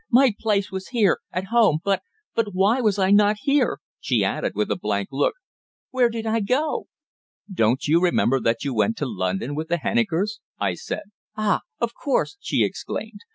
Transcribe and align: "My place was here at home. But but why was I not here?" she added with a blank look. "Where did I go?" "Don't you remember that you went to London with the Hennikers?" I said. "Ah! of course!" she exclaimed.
"My 0.09 0.33
place 0.39 0.71
was 0.71 0.87
here 0.87 1.19
at 1.31 1.49
home. 1.53 1.77
But 1.83 2.01
but 2.33 2.47
why 2.53 2.81
was 2.81 2.97
I 2.97 3.11
not 3.11 3.35
here?" 3.41 3.77
she 3.99 4.23
added 4.25 4.53
with 4.55 4.71
a 4.71 4.75
blank 4.75 5.09
look. 5.11 5.35
"Where 5.91 6.09
did 6.09 6.25
I 6.25 6.39
go?" 6.39 6.87
"Don't 7.53 7.87
you 7.87 8.01
remember 8.01 8.39
that 8.39 8.63
you 8.63 8.73
went 8.73 8.97
to 8.97 9.05
London 9.05 9.53
with 9.53 9.67
the 9.67 9.77
Hennikers?" 9.77 10.39
I 10.59 10.73
said. 10.73 11.03
"Ah! 11.37 11.61
of 11.79 11.91
course!" 11.93 12.35
she 12.39 12.63
exclaimed. 12.63 13.19